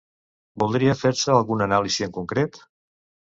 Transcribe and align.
Voldria 0.61 0.95
fer-se 1.01 1.33
algun 1.35 1.61
anàlisi 1.67 2.07
en 2.07 2.15
concret? 2.17 2.59